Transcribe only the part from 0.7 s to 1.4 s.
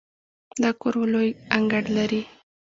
کور لوی